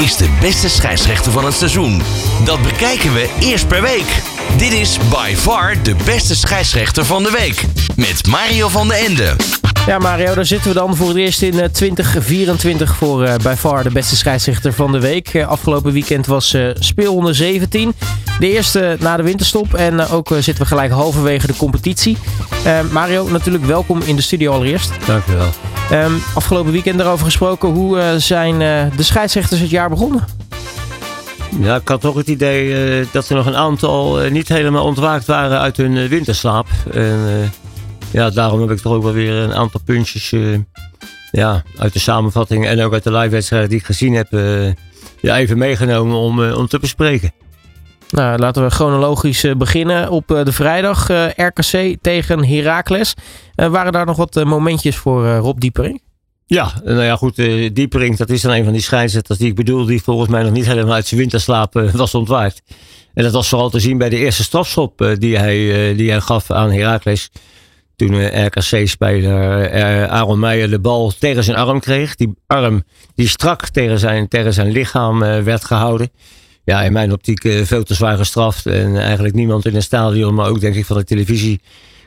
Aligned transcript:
is 0.00 0.16
de 0.16 0.28
beste 0.40 0.68
scheidsrechter 0.68 1.32
van 1.32 1.44
het 1.44 1.54
seizoen? 1.54 2.02
Dat 2.44 2.62
bekijken 2.62 3.14
we 3.14 3.30
eerst 3.40 3.68
per 3.68 3.82
week. 3.82 4.22
Dit 4.56 4.72
is 4.72 4.98
by 5.10 5.34
far 5.36 5.82
de 5.82 5.94
beste 6.04 6.36
scheidsrechter 6.36 7.04
van 7.04 7.22
de 7.22 7.30
week. 7.30 7.64
Met 7.96 8.26
Mario 8.26 8.68
van 8.68 8.88
den 8.88 8.96
Ende. 8.96 9.36
Ja, 9.86 9.98
Mario, 9.98 10.34
daar 10.34 10.46
zitten 10.46 10.68
we 10.68 10.74
dan 10.74 10.96
voor 10.96 11.08
het 11.08 11.16
eerst 11.16 11.42
in 11.42 11.70
2024 11.72 12.96
voor 12.96 13.22
uh, 13.22 13.34
by 13.42 13.54
far 13.58 13.82
de 13.82 13.90
beste 13.90 14.16
scheidsrechter 14.16 14.72
van 14.72 14.92
de 14.92 15.00
week. 15.00 15.34
Uh, 15.34 15.48
afgelopen 15.48 15.92
weekend 15.92 16.26
was 16.26 16.54
uh, 16.54 16.70
speel 16.78 17.14
onder 17.14 17.34
17. 17.34 17.94
De 18.38 18.52
eerste 18.52 18.96
na 19.00 19.16
de 19.16 19.22
winterstop. 19.22 19.74
En 19.74 20.08
ook 20.08 20.28
zitten 20.28 20.62
we 20.62 20.66
gelijk 20.66 20.90
halverwege 20.92 21.46
de 21.46 21.56
competitie. 21.56 22.16
Mario, 22.90 23.28
natuurlijk 23.28 23.64
welkom 23.64 24.00
in 24.04 24.16
de 24.16 24.22
studio 24.22 24.52
allereerst. 24.52 24.90
Dank 25.06 25.26
u 25.26 25.32
wel. 25.32 25.69
Um, 25.92 26.22
afgelopen 26.34 26.72
weekend 26.72 26.98
daarover 26.98 27.24
gesproken. 27.24 27.68
Hoe 27.68 28.14
zijn 28.18 28.58
de 28.96 29.02
scheidsrechters 29.02 29.60
het 29.60 29.70
jaar 29.70 29.88
begonnen? 29.88 30.24
Ja, 31.60 31.76
ik 31.76 31.88
had 31.88 32.00
toch 32.00 32.14
het 32.14 32.26
idee 32.26 33.06
dat 33.12 33.28
er 33.28 33.36
nog 33.36 33.46
een 33.46 33.56
aantal 33.56 34.18
niet 34.30 34.48
helemaal 34.48 34.84
ontwaakt 34.84 35.26
waren 35.26 35.60
uit 35.60 35.76
hun 35.76 36.08
winterslaap. 36.08 36.66
En, 36.92 37.18
ja, 38.10 38.30
daarom 38.30 38.60
heb 38.60 38.70
ik 38.70 38.78
toch 38.78 38.92
ook 38.92 39.02
wel 39.02 39.12
weer 39.12 39.32
een 39.34 39.54
aantal 39.54 39.80
puntjes 39.84 40.34
ja, 41.30 41.62
uit 41.78 41.92
de 41.92 41.98
samenvatting 41.98 42.66
en 42.66 42.82
ook 42.82 42.92
uit 42.92 43.04
de 43.04 43.12
live-wedstrijden 43.12 43.68
die 43.68 43.78
ik 43.78 43.84
gezien 43.84 44.14
heb, 44.14 44.28
ja, 45.20 45.36
even 45.36 45.58
meegenomen 45.58 46.16
om, 46.16 46.52
om 46.52 46.66
te 46.66 46.78
bespreken. 46.78 47.32
Nou, 48.10 48.38
laten 48.38 48.62
we 48.62 48.70
chronologisch 48.70 49.44
beginnen. 49.56 50.10
Op 50.10 50.26
de 50.26 50.52
vrijdag 50.52 51.08
RKC 51.36 51.96
tegen 52.00 52.46
Heracles. 52.46 53.14
Waren 53.68 53.92
daar 53.92 54.06
nog 54.06 54.16
wat 54.16 54.44
momentjes 54.44 54.96
voor 54.96 55.34
Rob 55.34 55.60
Diepering? 55.60 56.02
Ja, 56.46 56.72
nou 56.84 57.02
ja, 57.02 57.16
goed. 57.16 57.36
Diepering, 57.74 58.16
dat 58.16 58.30
is 58.30 58.42
dan 58.42 58.52
een 58.52 58.64
van 58.64 58.72
die 58.72 58.82
schijnzetters 58.82 59.38
die 59.38 59.48
ik 59.48 59.54
bedoel, 59.54 59.84
die 59.84 60.02
volgens 60.02 60.30
mij 60.30 60.42
nog 60.42 60.52
niet 60.52 60.66
helemaal 60.66 60.94
uit 60.94 61.06
zijn 61.06 61.20
winterslaap 61.20 61.74
was 61.92 62.14
ontwaakt. 62.14 62.62
En 63.14 63.22
dat 63.22 63.32
was 63.32 63.48
vooral 63.48 63.70
te 63.70 63.80
zien 63.80 63.98
bij 63.98 64.08
de 64.08 64.16
eerste 64.16 64.42
strafschop 64.42 65.14
die, 65.18 65.38
hij, 65.38 65.94
die 65.94 66.10
hij 66.10 66.20
gaf 66.20 66.50
aan 66.50 66.72
Heracles. 66.72 67.30
Toen 68.00 68.44
RKC-speler 68.46 69.74
uh, 69.74 70.04
Aaron 70.04 70.38
Meijer 70.38 70.70
de 70.70 70.78
bal 70.78 71.12
tegen 71.18 71.44
zijn 71.44 71.56
arm 71.56 71.80
kreeg. 71.80 72.14
Die 72.14 72.34
arm 72.46 72.82
die 73.14 73.28
strak 73.28 73.68
tegen 73.68 73.98
zijn, 73.98 74.28
tegen 74.28 74.52
zijn 74.52 74.70
lichaam 74.70 75.22
uh, 75.22 75.42
werd 75.42 75.64
gehouden. 75.64 76.10
Ja, 76.64 76.82
in 76.82 76.92
mijn 76.92 77.12
optiek 77.12 77.44
uh, 77.44 77.64
veel 77.64 77.82
te 77.82 77.94
zwaar 77.94 78.16
gestraft. 78.16 78.66
En 78.66 78.96
eigenlijk 78.96 79.34
niemand 79.34 79.66
in 79.66 79.74
het 79.74 79.82
stadion, 79.82 80.34
maar 80.34 80.48
ook 80.48 80.60
denk 80.60 80.74
ik 80.74 80.84
van 80.84 80.96
de 80.96 81.04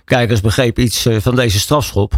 televisiekijkers 0.05 0.41
begreep 0.41 0.79
iets 0.79 1.07
van 1.23 1.35
deze 1.35 1.59
strafschop. 1.59 2.13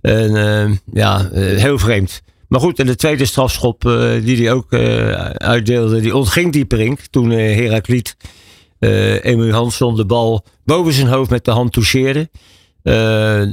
En 0.00 0.80
ja, 0.92 1.28
heel 1.32 1.78
vreemd. 1.78 2.22
Maar 2.48 2.60
goed, 2.60 2.78
en 2.78 2.86
de 2.86 2.96
tweede 2.96 3.24
strafschop 3.24 3.82
die 4.22 4.36
hij 4.36 4.52
ook 4.52 4.74
uitdeelde, 5.34 6.00
die 6.00 6.16
ontging 6.16 6.52
die 6.52 6.52
Dieperink. 6.52 7.00
Toen 7.10 7.30
Herakliet 7.30 8.16
Emil 8.78 9.50
Hansson 9.52 9.96
de 9.96 10.06
bal 10.06 10.44
boven 10.64 10.92
zijn 10.92 11.06
hoofd 11.06 11.30
met 11.30 11.44
de 11.44 11.50
hand 11.50 11.72
toucheerde. 11.72 12.28
Eh, 12.82 12.94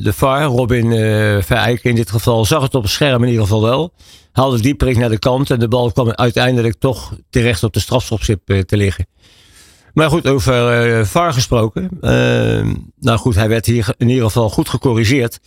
de 0.03 0.13
VAR, 0.13 0.43
Robin 0.43 0.91
uh, 0.91 1.75
in 1.81 1.95
dit 1.95 2.09
geval, 2.09 2.45
zag 2.45 2.61
het 2.61 2.75
op 2.75 2.81
het 2.81 2.91
scherm 2.91 3.23
in 3.23 3.29
ieder 3.29 3.43
geval 3.43 3.61
wel. 3.61 3.93
Haalde 4.31 4.61
dieperik 4.61 4.97
naar 4.97 5.09
de 5.09 5.19
kant 5.19 5.49
en 5.49 5.59
de 5.59 5.67
bal 5.67 5.91
kwam 5.91 6.11
uiteindelijk 6.11 6.75
toch 6.79 7.15
terecht 7.29 7.63
op 7.63 7.73
de 7.73 7.79
strafschopstip 7.79 8.49
uh, 8.49 8.59
te 8.59 8.77
liggen. 8.77 9.07
Maar 9.95 10.09
goed, 10.09 10.27
over 10.27 10.87
uh, 10.87 11.05
VAR 11.05 11.33
gesproken. 11.33 11.89
nou 12.99 13.17
goed, 13.17 13.35
hij 13.35 13.47
werd 13.47 13.65
hier 13.65 13.93
in 13.97 14.09
ieder 14.09 14.23
geval 14.23 14.49
goed 14.49 14.69
gecorrigeerd. 14.69 15.39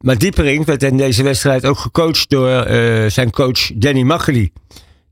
maar 0.00 0.18
Diepering 0.18 0.64
werd 0.64 0.82
in 0.82 0.96
deze 0.96 1.22
wedstrijd 1.22 1.66
ook 1.66 1.78
gecoacht 1.78 2.30
door 2.30 2.66
zijn 3.10 3.30
coach 3.30 3.72
Danny 3.74 4.02
Makkely. 4.02 4.50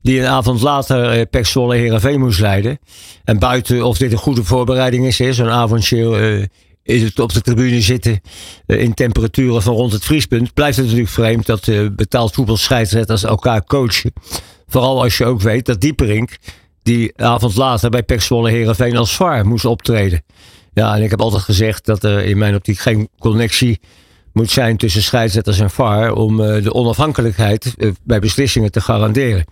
Die 0.01 0.19
een 0.19 0.27
avond 0.27 0.61
later 0.61 1.17
uh, 1.17 1.21
Pek 1.29 1.45
Zwolle 1.45 1.75
Heerenveen 1.75 2.19
moest 2.19 2.39
leiden. 2.39 2.79
En 3.23 3.39
buiten 3.39 3.83
of 3.83 3.97
dit 3.97 4.11
een 4.11 4.17
goede 4.17 4.43
voorbereiding 4.43 5.05
is, 5.05 5.15
zo'n 5.15 5.49
avondje 5.49 6.49
is 6.83 7.01
het 7.01 7.19
op 7.19 7.33
de 7.33 7.41
tribune 7.41 7.81
zitten 7.81 8.21
in 8.65 8.93
temperaturen 8.93 9.61
van 9.61 9.73
rond 9.73 9.91
het 9.91 10.05
vriespunt, 10.05 10.53
blijft 10.53 10.77
het 10.77 10.85
natuurlijk 10.85 11.11
vreemd 11.11 11.45
dat 11.45 11.95
betaald 11.95 12.33
voetbalscheidsrechters 12.33 13.23
elkaar 13.23 13.63
coachen. 13.63 14.13
Vooral 14.67 15.01
als 15.01 15.17
je 15.17 15.25
ook 15.25 15.41
weet 15.41 15.65
dat 15.65 15.81
Dieperink 15.81 16.37
die 16.85 17.11
avond 17.15 17.55
later 17.55 17.89
bij 17.89 18.03
Pek 18.03 18.21
Zwolle 18.21 18.49
Herenveen 18.49 18.97
als 18.97 19.15
VAR 19.15 19.47
moest 19.47 19.65
optreden. 19.65 20.23
Ja, 20.73 20.95
en 20.95 21.03
ik 21.03 21.09
heb 21.09 21.21
altijd 21.21 21.43
gezegd 21.43 21.85
dat 21.85 22.03
er 22.03 22.23
in 22.23 22.37
mijn 22.37 22.55
optiek 22.55 22.79
geen 22.79 23.09
connectie 23.19 23.79
moet 24.33 24.51
zijn 24.51 24.77
tussen 24.77 25.01
scheidsrechters 25.01 25.59
en 25.59 25.69
VAR 25.69 26.13
om 26.13 26.39
uh, 26.39 26.63
de 26.63 26.73
onafhankelijkheid 26.73 27.75
bij 28.03 28.19
beslissingen 28.19 28.71
te 28.71 28.81
garanderen. 28.81 29.45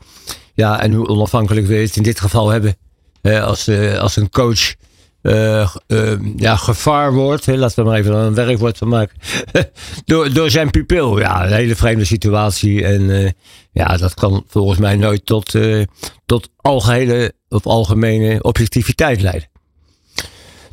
Ja, 0.54 0.82
en 0.82 0.94
hoe 0.94 1.08
onafhankelijk 1.08 1.68
wil 1.68 1.78
je 1.78 1.86
het 1.86 1.96
in 1.96 2.04
dit 2.04 2.20
geval 2.20 2.50
hebben 2.50 2.76
als, 3.24 3.70
als 4.00 4.16
een 4.16 4.30
coach 4.30 4.74
uh, 5.24 5.70
ja, 6.36 6.56
gevaar 6.56 7.14
wordt. 7.14 7.46
Hè, 7.46 7.56
laten 7.56 7.84
we 7.84 7.90
maar 7.90 8.00
even 8.00 8.16
een 8.16 8.34
werkwoord 8.34 8.78
van 8.78 8.88
maken. 8.88 9.18
door, 10.06 10.34
door 10.34 10.50
zijn 10.50 10.70
pupil. 10.70 11.20
Ja, 11.20 11.46
een 11.46 11.54
hele 11.54 11.76
vreemde 11.76 12.06
situatie. 12.06 12.86
En 12.86 13.02
uh, 13.02 13.30
ja, 13.72 13.98
dat 13.98 14.14
kan 14.14 14.44
volgens 14.48 14.80
mij 14.80 14.96
nooit 14.96 15.26
tot, 15.26 15.56
tot 16.26 16.50
algehele 16.58 17.34
of 17.50 17.66
algemene 17.66 18.44
objectiviteit 18.44 19.22
leiden. 19.22 19.48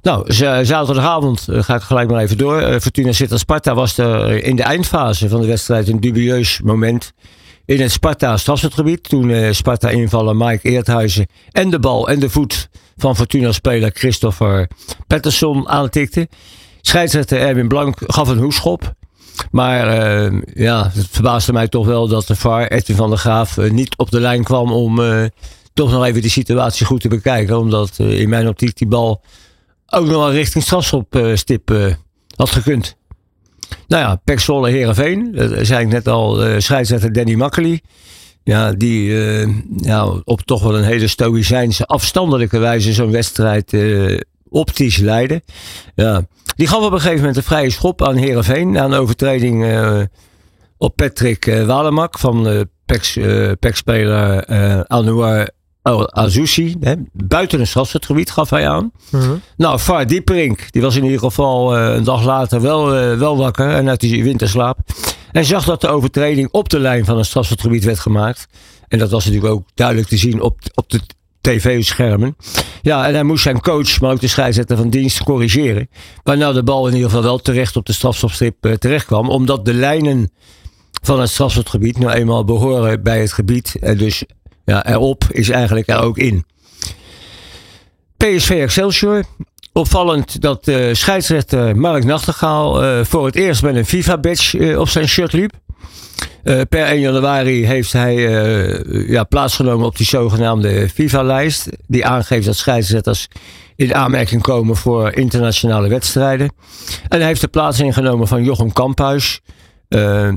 Nou, 0.03 0.33
zaterdagavond 0.33 1.47
ga 1.51 1.75
ik 1.75 1.83
gelijk 1.83 2.11
maar 2.11 2.23
even 2.23 2.39
door. 2.39 2.81
Fortuna 2.81 3.13
Sittard 3.13 3.41
Sparta 3.41 3.75
was 3.75 3.99
er 3.99 4.45
in 4.45 4.57
de 4.57 4.63
eindfase 4.63 5.29
van 5.29 5.41
de 5.41 5.47
wedstrijd 5.47 5.89
een 5.89 6.01
dubieus 6.01 6.61
moment 6.65 7.13
in 7.71 7.81
het 7.81 7.93
Sparta 7.93 8.37
strafschopgebied. 8.37 9.09
Toen 9.09 9.55
Sparta 9.55 9.89
invallen 9.89 10.37
Mike 10.37 10.69
Eerthuizen 10.69 11.27
en 11.51 11.71
de 11.71 11.79
bal 11.79 12.09
en 12.09 12.21
de 12.21 12.31
voet 12.31 12.69
van 12.97 13.17
Fortuna-speler 13.17 13.91
Christopher 13.95 14.69
Patterson 15.07 15.69
aantikte. 15.69 16.29
Scheidsrechter 16.81 17.41
Erwin 17.41 17.69
Blank 17.69 17.97
gaf 18.07 18.29
een 18.29 18.39
hoeschop. 18.39 18.93
Maar 19.51 19.87
uh, 20.31 20.41
ja, 20.55 20.91
het 20.95 21.07
verbaasde 21.11 21.53
mij 21.53 21.69
toch 21.69 21.87
wel 21.87 22.09
dat 22.09 22.27
de 22.27 22.37
VAR, 22.37 22.67
Edwin 22.67 22.97
van 22.97 23.09
der 23.09 23.19
Graaf, 23.19 23.57
uh, 23.57 23.71
niet 23.71 23.97
op 23.97 24.11
de 24.11 24.21
lijn 24.21 24.45
kwam 24.45 24.73
om 24.73 25.01
toch 25.75 25.91
nog 25.91 26.05
even 26.05 26.23
de 26.23 26.29
situatie 26.29 26.87
goed 26.87 27.01
te 27.01 27.09
bekijken. 27.09 27.59
Omdat 27.59 27.99
in 27.99 28.29
mijn 28.29 28.49
optiek 28.49 28.77
die 28.77 28.89
bal 28.89 29.23
ook 29.87 30.07
nog 30.07 30.17
wel 30.17 30.33
richting 30.33 30.65
strafschopstip 30.65 31.71
had 32.37 32.51
gekund. 32.51 32.99
Nou 33.89 34.03
ja, 34.03 34.21
Pek 34.25 34.41
Zwolle 34.41 34.71
Heerenveen, 34.71 35.33
dat 35.33 35.67
zei 35.67 35.85
ik 35.85 35.93
net 35.93 36.09
al, 36.09 36.61
scheidsrechter 36.61 37.13
Danny 37.13 37.35
Makkely. 37.35 37.81
Ja, 38.45 38.73
die 38.73 39.11
uh, 39.85 40.15
op 40.25 40.41
toch 40.41 40.63
wel 40.63 40.79
een 40.79 40.85
hele 40.85 41.07
stoïcijnse, 41.07 41.87
afstandelijke 41.87 42.59
wijze 42.59 42.93
zo'n 42.93 43.11
wedstrijd 43.11 43.73
uh, 43.73 44.21
optisch 44.49 44.97
leiden. 44.97 45.43
Ja. 45.95 46.23
Die 46.57 46.67
gaf 46.67 46.85
op 46.85 46.93
een 46.93 46.99
gegeven 47.01 47.19
moment 47.19 47.37
een 47.37 47.43
vrije 47.43 47.71
schop 47.71 48.03
aan 48.03 48.17
Herenveen. 48.17 48.71
Na 48.71 48.85
een 48.85 48.93
overtreding 48.93 49.65
uh, 49.65 50.01
op 50.79 50.97
Patrick 50.97 51.47
uh, 51.47 51.67
Walemak 51.67 52.19
van 52.19 52.45
de 52.45 52.69
PEC-speler 53.61 54.51
uh, 54.51 54.81
Anouar 54.81 55.51
Azusi. 55.83 56.77
Hè, 56.81 56.95
buiten 57.13 57.61
een 57.61 57.67
strafschotgebied 57.67 58.31
gaf 58.31 58.51
hij 58.51 58.69
aan. 58.69 58.93
Uh 59.11 59.23
-huh. 59.23 59.33
Nou, 59.57 59.79
Far 59.79 60.07
Dieperink, 60.07 60.73
die 60.73 60.83
was 60.83 60.97
in 60.97 61.05
ieder 61.05 61.19
geval 61.19 61.79
een 61.79 62.05
dag 62.05 62.25
later 62.25 62.61
wel, 62.61 62.91
wel 63.17 63.37
wakker 63.37 63.71
en 63.71 63.89
uit 63.89 64.01
die 64.01 64.25
winterslaap. 64.25 64.79
En 65.33 65.45
zag 65.45 65.65
dat 65.65 65.81
de 65.81 65.89
overtreding 65.89 66.49
op 66.51 66.69
de 66.69 66.79
lijn 66.79 67.05
van 67.05 67.19
een 67.19 67.25
strafschotgebied 67.25 67.85
werd 67.85 67.99
gemaakt. 67.99 68.47
En 68.89 68.99
dat 68.99 69.11
was 69.11 69.25
natuurlijk 69.25 69.53
ook 69.53 69.69
duidelijk 69.75 70.09
te 70.09 70.17
zien 70.17 70.41
op, 70.41 70.59
op 70.75 70.91
de 70.91 71.01
tv-schermen. 71.41 72.37
Ja, 72.83 73.07
en 73.07 73.15
hij 73.15 73.23
moest 73.23 73.43
zijn 73.43 73.61
coach, 73.61 74.01
maar 74.01 74.13
ook 74.13 74.21
de 74.21 74.29
scheidsrechter 74.29 74.77
van 74.77 74.91
dienst 74.91 75.23
corrigeren. 75.23 75.89
Waarna 76.23 76.53
de 76.53 76.63
bal 76.63 76.87
in 76.87 76.95
ieder 76.95 77.09
geval 77.09 77.25
wel 77.25 77.39
terecht 77.39 77.77
op 77.77 77.87
de 77.87 77.93
strafschopstrip 77.93 78.67
uh, 78.67 78.73
terecht 78.73 79.07
kwam. 79.07 79.29
Omdat 79.29 79.65
de 79.65 79.75
lijnen 79.75 80.31
van 81.03 81.21
het 81.21 81.31
strafschopgebied 81.31 81.99
nou 81.99 82.13
eenmaal 82.13 82.45
behoren 82.45 83.03
bij 83.03 83.21
het 83.21 83.33
gebied. 83.33 83.77
En 83.81 83.97
dus 83.97 84.25
ja, 84.71 84.87
erop 84.87 85.25
is 85.31 85.49
eigenlijk 85.49 85.89
er 85.89 86.01
ook 86.01 86.19
in. 86.19 86.45
PSV 88.17 88.51
Excelsior. 88.51 89.25
Opvallend 89.73 90.41
dat 90.43 90.69
uh, 90.69 90.95
scheidsrechter 90.95 91.77
Mark 91.77 92.05
Nachtegaal 92.05 92.85
uh, 92.85 93.05
voor 93.05 93.27
het 93.27 93.35
eerst 93.35 93.63
met 93.63 93.77
een 93.77 93.87
FIFA-badge 93.87 94.59
uh, 94.59 94.79
op 94.79 94.89
zijn 94.89 95.09
shirt 95.09 95.33
liep. 95.33 95.53
per 96.43 96.85
1 96.85 97.01
januari 97.01 97.67
heeft 97.67 97.93
hij 97.93 98.15
ja, 99.07 99.25
plaatsgenomen 99.25 99.87
op 99.87 99.97
die 99.97 100.07
zogenaamde 100.07 100.89
FIFA-lijst. 100.89 101.69
Die 101.87 102.07
aangeeft 102.07 102.47
dat 102.47 102.57
scheidsrechters 102.57 103.29
in 103.77 103.95
aanmerking 103.95 104.43
komen 104.43 104.77
voor 104.77 105.13
internationale 105.13 105.89
wedstrijden. 105.89 106.53
En 107.09 107.19
hij 107.19 107.27
heeft 107.27 107.41
de 107.41 107.49
plaats 107.49 107.81
ingenomen 107.81 108.29
van 108.29 108.45
Jochem 108.45 108.73
Kamphuis. 108.73 109.41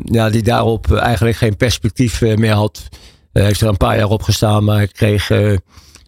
ja, 0.03 0.29
die 0.29 0.43
daarop 0.43 0.91
eigenlijk 0.91 1.35
geen 1.35 1.57
perspectief 1.57 2.21
meer 2.21 2.53
had. 2.53 2.89
Hij 3.33 3.43
heeft 3.43 3.61
er 3.61 3.67
een 3.67 3.77
paar 3.77 3.97
jaar 3.97 4.09
op 4.09 4.21
gestaan, 4.21 4.63
maar 4.63 4.87
kreeg, 4.87 5.31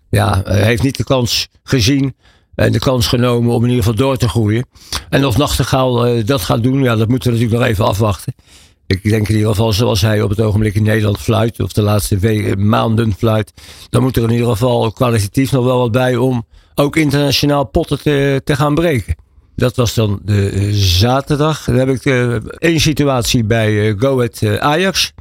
ja, 0.10 0.42
heeft 0.46 0.84
niet 0.84 0.98
de 0.98 1.04
kans 1.04 1.48
gezien 1.64 2.16
en 2.56 2.72
de 2.72 2.80
kans 2.80 3.08
genomen 3.08 3.54
om 3.54 3.64
in 3.64 3.70
ieder 3.70 3.84
geval 3.84 3.98
door 3.98 4.18
te 4.18 4.30
groeien. 4.30 4.66
En 5.10 5.26
of 5.26 5.38
Nachtegaal 5.38 6.08
uh, 6.08 6.26
dat 6.26 6.42
gaat 6.42 6.64
doen, 6.64 6.84
ja, 6.84 6.96
dat 6.96 7.08
moeten 7.08 7.32
we 7.32 7.38
natuurlijk 7.38 7.62
nog 7.62 7.72
even 7.72 7.86
afwachten. 7.86 8.34
ik 8.88 9.04
denk 9.04 9.28
in 9.28 9.36
ieder 9.36 9.50
geval 9.50 9.74
zoals 9.74 10.02
hij 10.02 10.22
op 10.22 10.30
het 10.30 10.42
ogenblik 10.42 10.76
in 10.76 10.84
Nederland 10.84 11.18
fluit, 11.18 11.60
of 11.60 11.74
de 11.74 11.82
laatste 11.82 12.56
maanden 12.58 13.14
fluit, 13.14 13.54
dan 13.90 14.02
moet 14.02 14.18
er 14.18 14.24
in 14.24 14.32
ieder 14.32 14.48
geval 14.48 14.92
kwalitatief 14.92 15.52
nog 15.52 15.66
wel 15.66 15.78
wat 15.78 15.92
bij 15.92 16.16
om 16.16 16.46
ook 16.76 16.96
internationaal 16.96 17.66
potten 17.66 18.02
te, 18.02 18.42
te 18.44 18.56
gaan 18.56 18.76
breken. 18.76 19.16
Dat 19.56 19.76
was 19.76 19.94
dan 19.94 20.20
de 20.24 20.50
eh, 20.50 20.70
zaterdag. 20.72 21.64
Dan 21.64 21.76
heb 21.76 21.90
ik 21.90 22.06
één 22.58 22.80
situatie 22.80 23.44
bij 23.44 23.96
Go 23.98 24.16
Ahead 24.18 24.60
Ajax. 24.60 25.14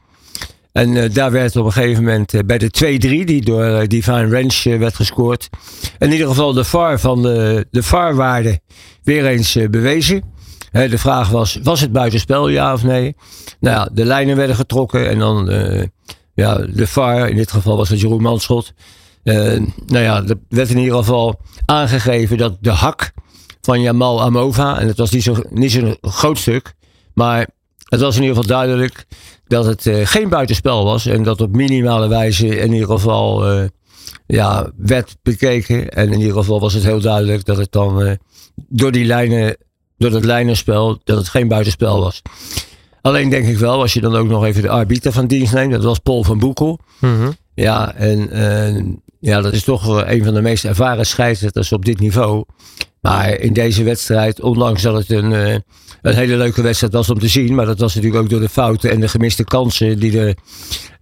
En 0.74 1.12
daar 1.12 1.30
werd 1.30 1.56
op 1.56 1.64
een 1.64 1.72
gegeven 1.72 2.04
moment 2.04 2.46
bij 2.46 2.58
de 2.58 2.98
2-3, 3.22 3.24
die 3.24 3.44
door 3.44 3.88
Divine 3.88 4.28
Ranch 4.28 4.62
werd 4.62 4.94
gescoord. 4.94 5.48
In 5.98 6.12
ieder 6.12 6.26
geval 6.26 6.52
de 6.52 6.64
VAR 6.64 7.00
van 7.00 7.22
de, 7.22 7.66
de 7.70 7.82
VAR-waarde 7.82 8.60
weer 9.02 9.26
eens 9.26 9.58
bewezen. 9.70 10.22
de 10.72 10.98
vraag 10.98 11.28
was, 11.28 11.58
was 11.62 11.80
het 11.80 11.92
buitenspel, 11.92 12.48
ja 12.48 12.72
of 12.72 12.82
nee? 12.82 13.16
Nou 13.60 13.76
ja, 13.76 13.88
de 13.92 14.04
lijnen 14.04 14.36
werden 14.36 14.56
getrokken 14.56 15.08
en 15.08 15.18
dan 15.18 15.50
ja, 16.34 16.56
de 16.56 16.86
VAR, 16.86 17.28
in 17.28 17.36
dit 17.36 17.52
geval 17.52 17.76
was 17.76 17.88
het 17.88 18.00
Jeroen 18.00 18.22
Manschot. 18.22 18.72
nou 19.22 19.72
ja, 19.86 20.22
er 20.22 20.38
werd 20.48 20.70
in 20.70 20.78
ieder 20.78 20.96
geval 20.96 21.40
aangegeven 21.64 22.38
dat 22.38 22.56
de 22.60 22.70
hak 22.70 23.12
van 23.60 23.80
Jamal 23.80 24.22
Amova. 24.22 24.78
En 24.78 24.86
het 24.86 24.96
was 24.96 25.10
niet 25.10 25.22
zo'n 25.22 25.46
niet 25.50 25.72
zo 25.72 25.94
groot 26.00 26.38
stuk. 26.38 26.74
Maar 27.14 27.48
het 27.88 28.00
was 28.00 28.16
in 28.16 28.22
ieder 28.22 28.36
geval 28.36 28.56
duidelijk 28.56 29.06
dat 29.54 29.64
het 29.64 29.86
uh, 29.86 30.06
geen 30.06 30.28
buitenspel 30.28 30.84
was. 30.84 31.06
En 31.06 31.22
dat 31.22 31.40
op 31.40 31.56
minimale 31.56 32.08
wijze 32.08 32.46
in 32.58 32.72
ieder 32.72 32.88
geval 32.88 33.52
uh, 33.52 33.64
ja, 34.26 34.70
werd 34.76 35.16
bekeken. 35.22 35.88
En 35.88 36.12
in 36.12 36.20
ieder 36.20 36.36
geval 36.36 36.60
was 36.60 36.74
het 36.74 36.84
heel 36.84 37.00
duidelijk 37.00 37.44
dat 37.44 37.56
het 37.56 37.72
dan 37.72 38.02
uh, 38.02 38.12
door 38.68 38.92
die 38.92 39.04
lijnen, 39.04 39.56
door 39.96 40.10
het 40.10 40.24
lijnenspel, 40.24 41.00
dat 41.04 41.16
het 41.16 41.28
geen 41.28 41.48
buitenspel 41.48 42.00
was. 42.00 42.22
Alleen 43.00 43.30
denk 43.30 43.46
ik 43.46 43.58
wel, 43.58 43.80
als 43.80 43.92
je 43.92 44.00
dan 44.00 44.16
ook 44.16 44.28
nog 44.28 44.44
even 44.44 44.62
de 44.62 44.68
arbiter 44.68 45.12
van 45.12 45.26
dienst 45.26 45.54
neemt, 45.54 45.72
dat 45.72 45.84
was 45.84 45.98
Paul 45.98 46.22
van 46.22 46.38
Boekel. 46.38 46.78
Mm 47.00 47.16
-hmm. 47.16 47.36
Ja, 47.54 47.94
en 47.94 49.02
ja, 49.20 49.40
dat 49.40 49.52
is 49.52 49.64
toch 49.64 50.04
een 50.06 50.24
van 50.24 50.34
de 50.34 50.42
meest 50.42 50.64
ervaren 50.64 51.06
scheidsrechters 51.06 51.72
op 51.72 51.84
dit 51.84 52.00
niveau. 52.00 52.44
Maar 53.04 53.38
in 53.38 53.52
deze 53.52 53.82
wedstrijd, 53.82 54.40
ondanks 54.40 54.82
dat 54.82 54.94
het 54.94 55.10
een, 55.10 55.32
eh, 55.32 55.54
een 56.02 56.14
hele 56.14 56.36
leuke 56.36 56.62
wedstrijd 56.62 56.92
was 56.92 57.10
om 57.10 57.18
te 57.18 57.28
zien. 57.28 57.54
Maar 57.54 57.66
dat 57.66 57.78
was 57.78 57.94
natuurlijk 57.94 58.22
ook 58.22 58.30
door 58.30 58.40
de 58.40 58.48
fouten 58.48 58.90
en 58.90 59.00
de 59.00 59.08
gemiste 59.08 59.44
kansen 59.44 59.98
die 59.98 60.20
er, 60.20 60.36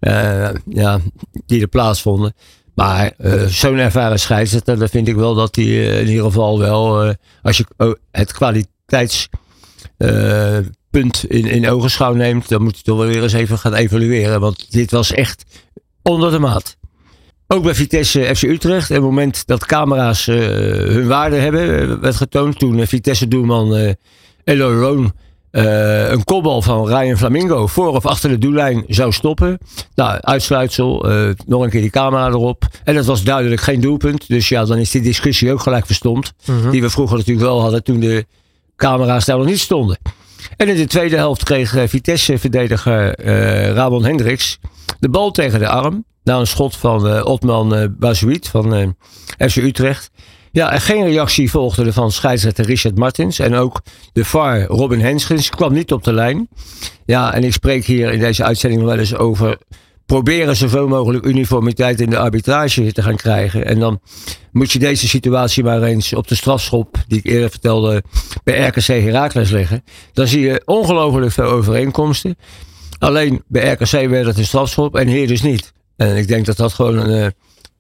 uh, 0.01 0.51
ja, 0.69 1.01
die 1.47 1.61
er 1.61 1.69
plaatsvonden. 1.69 2.35
Maar 2.75 3.13
uh, 3.19 3.47
zo'n 3.47 3.77
ervaren 3.77 4.21
scheidsrechter, 4.21 4.79
dan 4.79 4.89
vind 4.89 5.09
ik 5.09 5.15
wel 5.15 5.35
dat 5.35 5.57
hij 5.57 6.01
in 6.01 6.09
ieder 6.09 6.25
geval 6.25 6.59
wel, 6.59 7.15
als 7.43 7.57
je 7.57 7.67
het 8.11 8.33
kwaliteitspunt 8.33 11.25
in, 11.29 11.47
in 11.47 11.69
ogenschouw 11.69 12.13
neemt, 12.13 12.49
dan 12.49 12.63
moet 12.63 12.77
je 12.77 12.83
toch 12.83 12.99
wel 12.99 13.07
weer 13.07 13.23
eens 13.23 13.33
even 13.33 13.59
gaan 13.59 13.75
evalueren. 13.75 14.41
Want 14.41 14.73
dit 14.73 14.91
was 14.91 15.13
echt 15.13 15.45
onder 16.03 16.31
de 16.31 16.39
maat. 16.39 16.77
Ook 17.47 17.63
bij 17.63 17.75
Vitesse 17.75 18.35
FC 18.35 18.43
Utrecht. 18.43 18.89
En 18.89 18.95
het 18.95 19.05
moment 19.05 19.47
dat 19.47 19.67
camera's 19.67 20.27
uh, 20.27 20.37
hun 20.71 21.07
waarde 21.07 21.37
hebben, 21.37 21.81
eh, 21.81 21.97
werd 22.01 22.17
getoond. 22.17 22.59
Toen 22.59 22.79
uh, 22.79 22.87
Vitesse-doelman 22.87 23.77
uh, 23.77 23.91
Elo 24.45 24.81
Roon 24.81 25.13
een 25.55 26.25
kopbal 26.25 26.63
van 26.63 26.87
Ryan 26.87 27.17
Flamingo 27.17 27.67
voor 27.67 27.89
of 27.89 28.07
achter 28.07 28.29
de 28.29 28.39
doellijn 28.39 28.85
zou 28.89 29.13
stoppen. 29.13 29.59
Nou, 29.95 30.19
uitsluitsel, 30.21 31.07
nog 31.47 31.63
een 31.63 31.71
keer 31.71 31.81
die 31.81 31.91
camera 31.91 32.27
erop. 32.27 32.65
En 32.85 32.95
dat 32.95 33.05
was 33.05 33.25
duidelijk 33.25 33.61
geen 33.61 33.81
doelpunt. 33.81 34.29
Dus 34.29 34.49
ja, 34.49 34.65
dan 34.65 34.79
is 34.79 34.91
die 34.91 35.03
discussie 35.03 35.53
ook 35.53 35.61
gelijk 35.61 35.87
verstomd. 35.87 36.33
Mhm. 36.45 36.71
Die 36.71 36.81
we 36.81 36.91
vroeger 36.91 37.17
natuurlijk 37.17 37.47
wel 37.47 37.61
hadden 37.61 37.83
toen 37.85 38.01
de 38.01 38.27
camera's 38.77 39.25
daar 39.25 39.39
nog 39.39 39.47
niet 39.47 39.61
stonden. 39.61 39.99
En 40.57 40.69
in 40.69 40.77
de 40.77 40.87
tweede 40.87 41.17
helft 41.17 41.45
kreeg 41.45 41.85
Vitesse-verdediger 41.87 43.25
Ramon 43.75 44.05
Hendricks 44.05 44.59
de 44.99 45.09
bal 45.09 45.31
tegen 45.31 45.59
de 45.59 45.69
arm. 45.69 46.05
Na 46.25 46.39
een 46.39 46.47
schot 46.47 46.77
van 46.77 47.07
uh, 47.07 47.25
Otman 47.25 47.79
uh, 47.79 47.85
Bazuit 47.99 48.49
van 48.49 48.75
uh, 48.75 48.83
eh, 48.83 49.49
FC 49.49 49.57
Utrecht. 49.57 50.11
Ja, 50.53 50.73
en 50.73 50.81
geen 50.81 51.05
reactie 51.05 51.51
volgde 51.51 51.85
er 51.85 51.93
van 51.93 52.13
scheidsrechter 52.13 52.65
Richard 52.65 52.99
Martins. 52.99 53.39
En 53.39 53.55
ook 53.55 53.81
de 54.13 54.25
VAR 54.25 54.63
Robin 54.63 55.01
Henschens 55.01 55.49
kwam 55.49 55.73
niet 55.73 55.93
op 55.93 56.05
de 56.05 56.13
lijn. 56.13 56.49
Ja, 57.05 57.35
en 57.35 57.45
ik 57.45 57.53
spreek 57.53 57.85
hier 57.85 58.13
in 58.13 58.19
deze 58.19 58.45
uitzending 58.45 58.83
wel 58.83 58.99
eens 58.99 59.15
over 59.15 59.59
proberen 60.07 60.57
zoveel 60.57 60.89
mogelijk 60.89 61.25
uniformiteit 61.25 62.01
in 62.01 62.11
de 62.11 62.19
arbitrage 62.19 62.93
te 62.93 63.03
gaan 63.03 63.17
krijgen. 63.17 63.67
En 63.67 63.79
dan 63.79 64.01
moet 64.51 64.73
je 64.73 64.79
deze 64.79 65.09
situatie 65.09 65.65
maar 65.65 65.83
eens 65.83 66.13
op 66.13 66.29
de 66.29 66.35
strafschop, 66.35 66.97
die 67.07 67.19
ik 67.19 67.27
eerder 67.27 67.51
vertelde, 67.51 68.03
bij 68.45 68.67
RKC 68.67 68.87
Herakles 68.87 69.51
leggen. 69.51 69.85
Dan 70.13 70.27
zie 70.27 70.41
je 70.41 70.63
ongelooflijk 70.65 71.33
veel 71.33 71.45
overeenkomsten. 71.45 72.37
Alleen 73.03 73.43
bij 73.49 73.73
RKC 73.73 74.09
werd 74.09 74.27
het 74.27 74.39
een 74.39 74.45
strafschop 74.45 74.97
en 74.97 75.09
hier 75.09 75.27
dus 75.27 75.43
niet. 75.43 75.73
En 75.97 76.17
ik 76.17 76.29
denk 76.29 76.47
dat 76.47 76.57
dat 76.57 76.73
gewoon 76.73 76.97
een, 76.99 77.25
uh, 77.25 77.27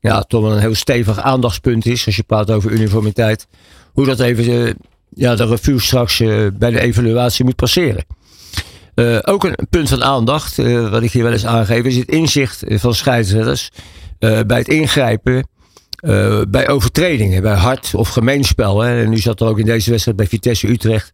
ja, 0.01 0.23
toch 0.23 0.43
wel 0.43 0.53
een 0.53 0.59
heel 0.59 0.75
stevig 0.75 1.21
aandachtspunt 1.21 1.87
is. 1.87 2.07
Als 2.07 2.17
je 2.17 2.23
praat 2.23 2.51
over 2.51 2.71
uniformiteit. 2.71 3.47
Hoe 3.93 4.07
dat 4.07 4.21
even 4.21 4.49
uh, 4.49 4.73
ja, 5.09 5.35
de 5.35 5.47
review 5.47 5.79
straks 5.79 6.21
uh, 6.21 6.47
bij 6.55 6.71
de 6.71 6.81
evaluatie 6.81 7.45
moet 7.45 7.57
passeren. 7.57 8.05
ook 9.23 9.45
een 9.45 9.67
punt 9.71 9.89
van 9.89 10.05
aandacht, 10.05 10.57
wat 10.91 11.03
ik 11.03 11.13
hier 11.13 11.23
wel 11.23 11.33
eens 11.33 11.47
aangeef, 11.47 11.85
is 11.85 11.97
het 11.97 12.09
inzicht 12.09 12.63
van 12.67 12.95
scheidsrechters 12.95 13.69
bij 14.19 14.59
het 14.59 14.69
ingrijpen 14.69 15.49
uh, 16.03 16.41
bij 16.49 16.69
overtredingen, 16.69 17.43
bij 17.43 17.55
hard 17.55 17.95
of 17.95 18.09
gemeenspel. 18.09 18.81
Hè. 18.81 19.03
En 19.03 19.11
nu 19.11 19.19
zat 19.19 19.41
er 19.41 19.47
ook 19.47 19.59
in 19.59 19.67
deze 19.67 19.91
wedstrijd 19.91 20.17
bij 20.17 20.27
Vitesse 20.27 20.69
Utrecht 20.69 21.13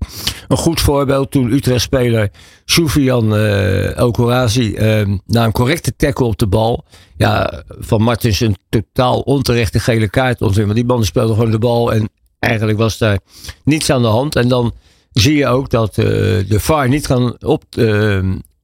een 0.48 0.56
goed 0.56 0.80
voorbeeld. 0.80 1.30
Toen 1.30 1.52
Utrecht-speler 1.52 2.30
Soufian 2.64 3.34
uh, 3.34 3.96
El 3.96 4.14
uh, 4.18 5.06
na 5.26 5.44
een 5.44 5.52
correcte 5.52 5.96
tackle 5.96 6.26
op 6.26 6.38
de 6.38 6.46
bal. 6.46 6.84
Ja, 7.16 7.62
van 7.68 8.02
Martens 8.02 8.40
een 8.40 8.56
totaal 8.68 9.20
onterechte 9.20 9.80
gele 9.80 10.08
kaart 10.08 10.42
ontving. 10.42 10.64
Want 10.64 10.78
die 10.78 10.86
man 10.86 11.04
speelde 11.04 11.34
gewoon 11.34 11.50
de 11.50 11.58
bal 11.58 11.92
en 11.92 12.08
eigenlijk 12.38 12.78
was 12.78 12.98
daar 12.98 13.18
niets 13.64 13.90
aan 13.90 14.02
de 14.02 14.08
hand. 14.08 14.36
En 14.36 14.48
dan 14.48 14.72
zie 15.12 15.36
je 15.36 15.46
ook 15.46 15.70
dat 15.70 15.96
uh, 15.96 16.04
de 16.48 16.60
VAR 16.60 16.88
niet 16.88 17.06
kan 17.06 17.36
op, 17.40 17.64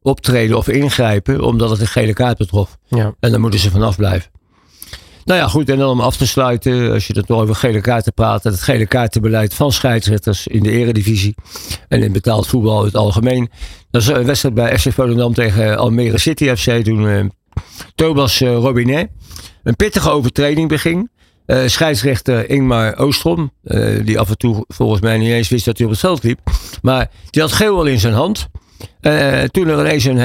optreden 0.02 0.56
of 0.56 0.68
ingrijpen 0.68 1.40
omdat 1.40 1.70
het 1.70 1.80
een 1.80 1.86
gele 1.86 2.12
kaart 2.12 2.38
betrof. 2.38 2.76
Ja. 2.88 3.14
En 3.20 3.30
dan 3.30 3.40
moeten 3.40 3.60
ze 3.60 3.70
vanaf 3.70 3.96
blijven. 3.96 4.32
Nou 5.24 5.40
ja, 5.40 5.48
goed. 5.48 5.68
En 5.68 5.78
dan 5.78 5.90
om 5.90 6.00
af 6.00 6.16
te 6.16 6.26
sluiten, 6.26 6.92
als 6.92 7.06
je 7.06 7.12
het 7.16 7.28
nog 7.28 7.40
over 7.40 7.54
gele 7.54 7.80
kaarten 7.80 8.12
praat, 8.12 8.44
het 8.44 8.60
gele 8.60 8.86
kaartenbeleid 8.86 9.54
van 9.54 9.72
scheidsrechters 9.72 10.46
in 10.46 10.62
de 10.62 10.70
eredivisie 10.70 11.34
en 11.88 12.02
in 12.02 12.12
betaald 12.12 12.46
voetbal 12.46 12.78
in 12.78 12.86
het 12.86 12.96
algemeen. 12.96 13.50
Dat 13.90 14.02
is 14.02 14.08
een 14.08 14.24
wedstrijd 14.24 14.54
bij 14.54 14.78
FC 14.78 14.92
Volendam 14.92 15.34
tegen 15.34 15.78
Almere 15.78 16.18
City 16.18 16.54
FC 16.54 16.70
toen 16.70 17.02
uh, 17.02 17.24
Thomas 17.94 18.40
uh, 18.40 18.54
Robinet 18.54 19.08
een 19.62 19.76
pittige 19.76 20.10
overtreding 20.10 20.68
beging. 20.68 21.10
Uh, 21.46 21.66
scheidsrechter 21.66 22.50
Ingmar 22.50 22.96
Oostrom, 22.96 23.52
die 24.04 24.18
af 24.18 24.28
en 24.28 24.38
toe 24.38 24.64
volgens 24.68 25.00
mij 25.00 25.18
niet 25.18 25.30
eens 25.30 25.48
wist 25.48 25.64
dat 25.64 25.76
hij 25.76 25.86
op 25.86 25.92
het 25.92 26.00
veld 26.00 26.22
liep. 26.22 26.40
Maar 26.82 27.10
die 27.30 27.42
had 27.42 27.52
geel 27.52 27.76
al 27.76 27.86
in 27.86 28.00
zijn 28.00 28.14
hand. 28.14 28.48
Toen 29.50 29.68
er 29.68 29.78
ineens 29.78 30.04
een, 30.04 30.16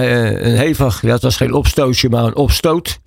een 0.46 0.56
hevig, 0.56 1.01
ja, 1.01 1.12
het 1.13 1.22
was 1.22 1.38
geen 1.38 1.53
opstootje, 1.53 2.10
maar 2.10 2.24
een 2.24 2.36
opstoot 2.36 3.00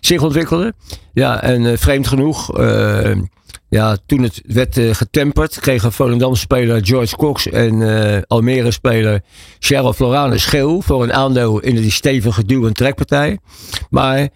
zich 0.00 0.22
ontwikkelde. 0.22 0.74
Ja, 1.12 1.42
en 1.42 1.62
uh, 1.62 1.76
vreemd 1.76 2.06
genoeg, 2.06 2.58
uh, 2.58 3.16
ja, 3.68 3.96
toen 4.06 4.22
het 4.22 4.42
werd 4.46 4.78
uh, 4.78 4.94
getemperd, 4.94 5.60
kregen 5.60 5.92
Volendam-speler 5.92 6.86
George 6.86 7.16
Cox 7.16 7.48
en 7.48 8.24
Almere-speler 8.26 9.22
Cheryl 9.58 9.92
Floranus 9.92 10.42
scheel 10.42 10.80
voor 10.80 11.02
een 11.02 11.12
aandeel 11.12 11.60
in 11.60 11.74
die 11.74 11.90
stevige 11.90 12.44
duw- 12.44 12.70
trekpartij. 12.70 13.38
Maar 13.90 14.28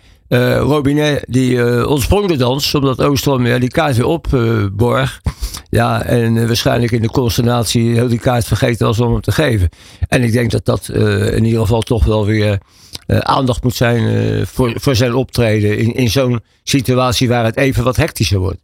Robinet 0.58 1.24
die 1.28 1.52
uh, 1.52 1.86
ontsprong 1.86 2.28
de 2.28 2.36
dans, 2.36 2.74
omdat 2.74 3.00
Oostrom 3.00 3.46
ja, 3.46 3.58
die 3.58 3.68
kaart 3.68 3.96
weer 3.96 4.06
opborg. 4.06 5.20
Ja, 5.70 6.02
en 6.02 6.46
waarschijnlijk 6.46 6.92
in 6.92 7.02
de 7.02 7.10
consternatie 7.10 7.94
heel 7.94 8.08
die 8.08 8.18
kaart 8.18 8.44
vergeten 8.44 8.86
was 8.86 9.00
om 9.00 9.12
hem 9.12 9.20
te 9.20 9.32
geven. 9.32 9.68
En 10.08 10.22
ik 10.22 10.32
denk 10.32 10.50
dat 10.50 10.64
dat 10.64 10.88
in 11.32 11.44
ieder 11.44 11.60
geval 11.60 11.80
toch 11.80 12.04
wel 12.04 12.26
weer 12.26 12.58
aandacht 13.18 13.62
moet 13.62 13.74
zijn 13.74 14.46
voor, 14.46 14.72
voor 14.74 14.96
zijn 14.96 15.14
optreden 15.14 15.78
in, 15.78 15.94
in 15.94 16.10
zo'n 16.10 16.40
situatie 16.62 17.28
waar 17.28 17.44
het 17.44 17.56
even 17.56 17.84
wat 17.84 17.96
hectischer 17.96 18.38
wordt. 18.38 18.58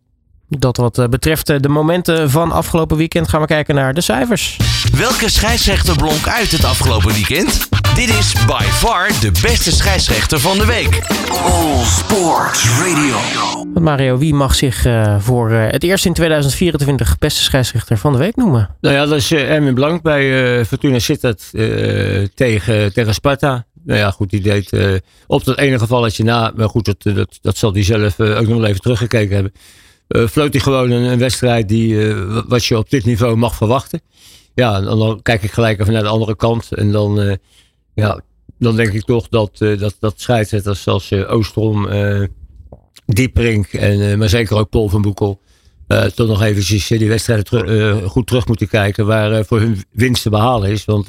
Dat 0.49 0.77
wat 0.77 1.11
betreft 1.11 1.63
de 1.63 1.69
momenten 1.69 2.31
van 2.31 2.53
afgelopen 2.53 2.97
weekend 2.97 3.29
gaan 3.29 3.41
we 3.41 3.47
kijken 3.47 3.75
naar 3.75 3.95
de 3.95 4.01
cijfers. 4.01 4.57
Welke 4.97 5.31
scheidsrechter 5.31 5.97
blonk 5.97 6.29
uit 6.29 6.51
het 6.51 6.65
afgelopen 6.65 7.13
weekend? 7.13 7.69
Dit 7.95 8.09
is 8.09 8.33
by 8.47 8.63
far 8.63 9.09
de 9.21 9.31
beste 9.43 9.73
scheidsrechter 9.73 10.41
van 10.41 10.59
de 10.59 10.67
week. 10.67 11.01
All 11.43 11.85
Sports 11.85 12.69
Radio. 12.79 13.17
Mario, 13.81 14.19
wie 14.19 14.35
mag 14.35 14.55
zich 14.55 14.87
uh, 14.87 15.17
voor 15.21 15.51
uh, 15.51 15.71
het 15.71 15.83
eerst 15.83 16.07
in 16.07 16.13
2024 16.13 17.19
beste 17.19 17.43
scheidsrechter 17.43 17.99
van 17.99 18.13
de 18.13 18.19
week 18.19 18.37
noemen? 18.37 18.69
Nou 18.81 18.95
ja, 18.95 19.07
dat 19.07 19.19
is 19.19 19.33
uh, 19.33 19.51
Erwin 19.51 19.75
Blank 19.75 20.03
bij 20.03 20.65
Fortuna 20.65 20.99
Sittard 20.99 21.51
tegen, 22.35 22.93
tegen 22.93 23.15
Sparta. 23.15 23.65
Nou 23.87 23.99
ja, 23.99 24.11
goed, 24.11 24.31
die 24.31 24.41
deed 24.41 25.01
op 25.27 25.45
dat 25.45 25.59
ene 25.59 25.79
gevalletje 25.79 26.25
na. 26.25 26.53
Maar 26.57 26.69
goed, 26.69 26.85
dat, 26.85 27.29
dat, 27.41 27.57
zal 27.57 27.73
hij 27.73 27.83
zelf 27.83 28.21
ook 28.21 28.47
nog 28.47 28.65
even 28.65 28.81
teruggekeken 28.81 29.35
hebben. 29.35 29.53
Uh, 30.09 30.27
floot 30.27 30.53
hij 30.53 30.63
gewoon 30.63 30.91
een, 30.91 31.19
wedstrijd 31.19 31.69
die, 31.69 32.15
wat 32.49 32.65
je 32.65 32.79
op 32.79 32.91
dit 32.91 33.05
niveau 33.05 33.37
mag 33.37 33.57
verwachten. 33.57 34.01
Ja, 34.55 34.77
en 34.77 34.85
dan 34.85 35.23
kijk 35.23 35.43
ik 35.43 35.53
gelijk 35.53 35.81
even 35.81 35.93
naar 35.93 36.03
de 36.03 36.09
andere 36.09 36.37
kant. 36.37 36.73
En 36.73 36.93
dan 36.93 37.39
ja, 37.95 38.21
dan 38.59 38.77
denk 38.77 38.93
ik 38.93 39.05
toch 39.05 39.29
dat, 39.29 39.59
dat, 39.59 39.97
dat 40.01 40.21
scheidsrechters 40.21 40.83
zoals 40.83 41.13
Oostrom, 41.13 41.89
Dieprink 43.07 43.67
en 43.73 44.19
maar 44.19 44.29
zeker 44.29 44.57
ook 44.57 44.71
Paul 44.71 44.89
van 44.89 45.03
Boekel 45.03 45.41
toch 46.15 46.27
nog 46.27 46.43
eventjes 46.43 46.89
die 46.89 47.09
wedstrijden 47.09 48.09
goed 48.09 48.27
terug 48.27 48.47
moeten 48.47 48.69
kijken 48.69 49.07
waar 49.07 49.45
voor 49.45 49.61
hun 49.61 49.83
winst 49.91 50.23
te 50.23 50.31
behalen 50.31 50.71
is. 50.71 50.85
Want 50.85 51.07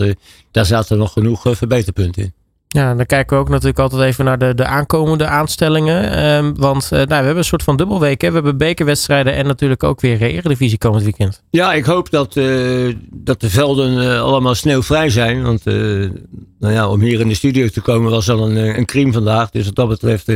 daar 0.51 0.65
zaten 0.65 0.97
nog 0.97 1.13
genoeg 1.13 1.45
verbeterpunten 1.51 2.23
in. 2.23 2.33
Ja, 2.67 2.95
dan 2.95 3.05
kijken 3.05 3.35
we 3.35 3.43
ook 3.43 3.49
natuurlijk 3.49 3.79
altijd 3.79 4.01
even 4.01 4.25
naar 4.25 4.37
de, 4.37 4.53
de 4.55 4.65
aankomende 4.65 5.25
aanstellingen. 5.25 6.25
Um, 6.25 6.55
want 6.57 6.89
nou, 6.89 7.07
we 7.07 7.13
hebben 7.13 7.37
een 7.37 7.43
soort 7.43 7.63
van 7.63 7.77
dubbelweek. 7.77 8.21
Hè? 8.21 8.27
We 8.27 8.33
hebben 8.33 8.57
bekerwedstrijden 8.57 9.33
en 9.33 9.45
natuurlijk 9.45 9.83
ook 9.83 10.01
weer 10.01 10.21
Eredivisie 10.21 10.77
komend 10.77 11.03
weekend. 11.03 11.43
Ja, 11.49 11.73
ik 11.73 11.85
hoop 11.85 12.09
dat, 12.09 12.33
dat 13.13 13.41
de 13.41 13.49
velden 13.49 14.21
allemaal 14.21 14.55
sneeuwvrij 14.55 15.09
zijn. 15.09 15.43
Want 15.43 15.65
nou 16.59 16.73
ja, 16.73 16.89
om 16.89 17.01
hier 17.01 17.19
in 17.19 17.27
de 17.27 17.33
studio 17.33 17.67
te 17.67 17.81
komen 17.81 18.11
was 18.11 18.29
al 18.29 18.49
een, 18.49 18.77
een 18.77 18.85
crime 18.85 19.11
vandaag. 19.11 19.49
Dus 19.49 19.65
wat 19.65 19.75
dat 19.75 19.87
betreft 19.87 20.31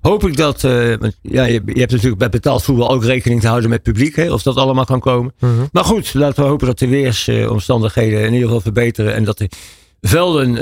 hoop 0.00 0.26
ik 0.26 0.36
dat. 0.36 0.60
Ja, 0.60 1.44
je, 1.44 1.62
je, 1.66 1.80
hebt 1.80 1.92
natuurlijk 1.92 2.18
bij 2.18 2.28
betaald 2.28 2.62
voetbal 2.62 2.90
ook 2.90 3.04
rekening 3.04 3.40
te 3.40 3.48
houden 3.48 3.70
met 3.70 3.82
publiek. 3.82 4.16
Hè, 4.16 4.32
of 4.32 4.42
dat 4.42 4.56
allemaal 4.56 4.84
kan 4.84 5.00
komen. 5.00 5.32
Mm 5.38 5.56
-hmm. 5.56 5.68
Maar 5.72 5.84
goed, 5.84 6.14
laten 6.14 6.42
we 6.42 6.48
hopen 6.48 6.66
dat 6.66 6.78
de 6.78 6.88
weersomstandigheden 6.88 8.20
in 8.20 8.32
ieder 8.32 8.46
geval 8.46 8.60
verbeteren. 8.60 9.14
En 9.14 9.24
dat 9.24 9.38
de 9.38 9.48
velden 10.00 10.56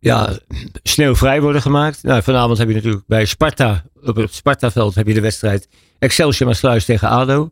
ja, 0.00 0.38
sneeuwvrij 0.82 1.40
worden 1.40 1.62
gemaakt. 1.62 2.02
Nou, 2.02 2.22
vanavond 2.22 2.58
heb 2.58 2.68
je 2.68 2.74
natuurlijk 2.74 3.06
bij 3.06 3.24
Sparta. 3.24 3.84
Op 4.04 4.16
het 4.16 4.34
Spartaveld 4.34 4.94
heb 4.94 5.06
je 5.06 5.14
de 5.14 5.20
wedstrijd 5.20 5.68
Excelsior 5.98 6.48
Maasluis 6.48 6.84
tegen 6.84 7.08
ADO. 7.08 7.50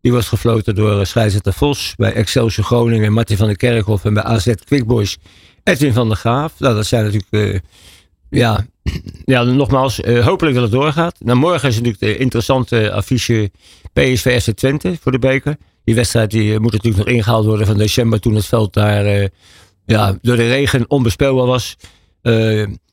Die 0.00 0.12
wordt 0.12 0.26
gefloten 0.26 0.74
door 0.74 1.06
scheidsrechter 1.06 1.52
Vos. 1.52 1.94
Bij 1.96 2.12
Excelsior 2.12 2.66
Groningen 2.66 3.12
Martin 3.12 3.36
van 3.36 3.46
der 3.46 3.56
Kerkhof. 3.56 4.04
En 4.04 4.14
bij 4.14 4.22
AZ 4.22 4.52
Quickboys 4.64 5.16
Edwin 5.62 5.92
van 5.92 6.08
der 6.08 6.16
Graaf. 6.16 6.52
Nou, 6.58 6.74
dat 6.74 6.86
zijn 6.86 7.04
natuurlijk... 7.04 7.28
Uh, 7.30 7.60
ja, 8.30 8.66
ja, 9.24 9.42
nogmaals, 9.42 10.00
uh, 10.00 10.26
hopelijk 10.26 10.54
dat 10.54 10.64
het 10.64 10.72
doorgaat. 10.72 11.16
Nou, 11.18 11.38
morgen 11.38 11.68
is 11.68 11.74
natuurlijk 11.74 12.02
de 12.02 12.16
interessante 12.16 12.92
affiche 12.92 13.50
PSV 13.92 14.40
SC 14.40 14.50
Twente 14.50 14.96
voor 15.00 15.12
de 15.12 15.18
beker. 15.18 15.56
Die 15.84 15.94
wedstrijd 15.94 16.30
die 16.30 16.60
moet 16.60 16.72
natuurlijk 16.72 17.04
nog 17.04 17.14
ingehaald 17.14 17.44
worden 17.44 17.66
van 17.66 17.78
december 17.78 18.20
toen 18.20 18.34
het 18.34 18.46
veld 18.46 18.72
daar 18.72 19.30
ja, 19.86 20.18
door 20.22 20.36
de 20.36 20.48
regen 20.48 20.84
onbespeelbaar 20.90 21.46
was. 21.46 21.76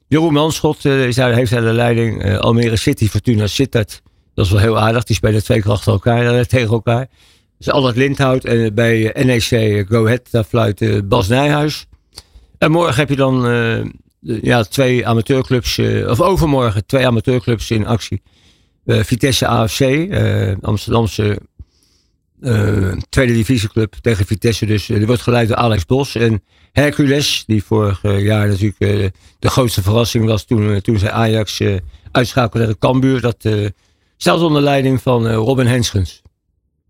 Jeroen 0.07 0.33
Manschot 0.33 0.83
daar, 0.83 1.33
heeft 1.33 1.51
daar 1.51 1.61
de 1.61 1.73
leiding. 1.73 2.37
Almere 2.37 2.75
City, 2.75 3.07
Fortuna 3.07 3.47
Sittard. 3.47 4.01
Dat 4.33 4.45
is 4.45 4.51
wel 4.51 4.61
heel 4.61 4.79
aardig. 4.79 5.03
Die 5.03 5.15
spelen 5.15 5.43
twee 5.43 5.61
keer 5.61 5.71
achter 5.71 5.91
elkaar 5.91 6.45
tegen 6.45 6.71
elkaar. 6.71 7.07
Dus 7.57 7.69
Albert 7.69 7.95
Lindhout 7.95 8.45
en 8.45 8.73
bij 8.73 9.15
NEC 9.23 9.85
Go 9.89 10.05
Ahead, 10.05 10.31
daar 10.31 10.43
fluit 10.43 11.07
Bas 11.07 11.27
Nijhuis. 11.27 11.85
En 12.57 12.71
morgen 12.71 12.95
heb 12.95 13.09
je 13.09 13.15
dan 13.15 13.45
ja, 14.21 14.63
twee 14.63 15.07
amateurclubs, 15.07 15.77
uh, 15.77 16.09
of 16.09 16.21
overmorgen 16.21 16.85
twee 16.85 17.05
amateurclubs 17.05 17.71
in 17.71 17.87
actie. 17.87 18.21
Uh, 18.85 19.03
Vitesse 19.03 19.47
AFC, 19.47 19.79
uh, 19.79 20.53
Amsterdamse 20.61 21.39
tweede 23.09 23.33
divisieclub 23.33 23.93
tegen 24.01 24.25
Vitesse. 24.25 24.65
Dus 24.65 24.85
die 24.85 25.05
wordt 25.05 25.21
geleid 25.21 25.47
door 25.47 25.57
Alex 25.57 25.85
Bos. 25.85 26.15
En 26.15 26.43
Hercules, 26.71 27.43
die 27.47 27.63
vorig 27.63 28.01
jaar 28.01 28.47
natuurlijk 28.47 29.13
de 29.39 29.49
grootste 29.49 29.81
verrassing 29.81 30.25
was 30.25 30.45
toen, 30.45 30.81
toen 30.81 30.99
zij 30.99 31.11
Ajax 31.11 31.61
uitschakelde 32.11 32.65
tegen 32.65 32.79
Cambuur. 32.79 33.21
Dat 33.21 33.49
staat 34.17 34.41
onder 34.41 34.61
leiding 34.61 35.01
van 35.01 35.31
Robin 35.31 35.67
Henschens. 35.67 36.21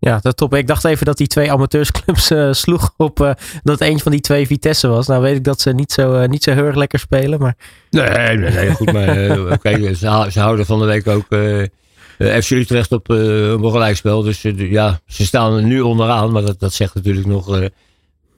Ja, 0.04 0.18
dat 0.22 0.36
top. 0.36 0.54
Ik 0.54 0.66
dacht 0.66 0.84
even 0.84 1.06
dat 1.06 1.16
die 1.16 1.26
twee 1.26 1.52
amateursclubs 1.52 2.30
uh, 2.30 2.52
sloeg 2.52 2.94
op 2.96 3.20
uh, 3.20 3.30
dat 3.62 3.80
een 3.80 4.00
van 4.00 4.12
die 4.12 4.20
twee 4.20 4.46
Vitesse 4.46 4.88
was. 4.88 5.06
Nou 5.06 5.22
weet 5.22 5.36
ik 5.36 5.44
dat 5.44 5.60
ze 5.60 5.72
niet 5.72 5.92
zo, 5.92 6.20
uh, 6.22 6.28
niet 6.28 6.42
zo 6.42 6.52
heel 6.52 6.64
erg 6.64 6.76
lekker 6.76 6.98
spelen. 6.98 7.40
Maar... 7.40 7.54
Nee, 7.90 8.36
nee, 8.36 8.50
nee 8.50 8.74
goed. 8.74 8.92
Maar 8.92 9.40
oké, 9.54 9.94
ze, 9.94 10.26
ze, 10.30 10.40
houden 10.40 10.66
van 10.66 10.78
de 10.78 10.84
week 10.84 11.06
ook 11.08 11.26
FC 12.22 12.50
Utrecht 12.50 12.92
op 12.92 13.10
een 13.10 13.70
gelijkspel. 13.70 14.22
Dus 14.22 14.42
ja, 14.56 15.00
ze 15.06 15.26
staan 15.26 15.56
er 15.56 15.62
nu 15.62 15.80
onderaan. 15.80 16.32
Maar 16.32 16.42
dat, 16.42 16.60
dat 16.60 16.72
zegt 16.72 16.94
natuurlijk 16.94 17.26
nog, 17.26 17.56
je, 17.56 17.70